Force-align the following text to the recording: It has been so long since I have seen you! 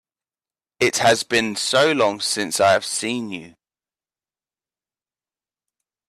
It 0.79 0.97
has 0.97 1.21
been 1.21 1.55
so 1.55 1.91
long 1.91 2.21
since 2.21 2.59
I 2.59 2.71
have 2.71 2.83
seen 2.85 3.29
you! 3.29 3.53